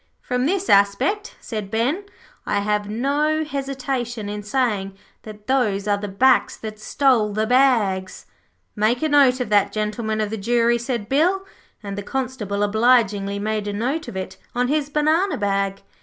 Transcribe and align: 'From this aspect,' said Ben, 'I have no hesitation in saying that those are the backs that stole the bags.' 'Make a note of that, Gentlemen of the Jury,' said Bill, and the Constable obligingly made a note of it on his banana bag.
'From 0.19 0.47
this 0.47 0.67
aspect,' 0.67 1.35
said 1.39 1.69
Ben, 1.69 2.05
'I 2.47 2.59
have 2.61 2.89
no 2.89 3.43
hesitation 3.43 4.29
in 4.29 4.41
saying 4.41 4.97
that 5.21 5.45
those 5.45 5.87
are 5.87 5.99
the 5.99 6.07
backs 6.07 6.57
that 6.57 6.79
stole 6.79 7.33
the 7.33 7.45
bags.' 7.45 8.25
'Make 8.75 9.03
a 9.03 9.09
note 9.09 9.39
of 9.39 9.49
that, 9.51 9.71
Gentlemen 9.71 10.19
of 10.19 10.31
the 10.31 10.37
Jury,' 10.37 10.79
said 10.79 11.07
Bill, 11.07 11.45
and 11.83 11.95
the 11.95 12.01
Constable 12.01 12.63
obligingly 12.63 13.37
made 13.37 13.67
a 13.67 13.73
note 13.73 14.07
of 14.07 14.17
it 14.17 14.37
on 14.55 14.69
his 14.69 14.89
banana 14.89 15.37
bag. 15.37 15.83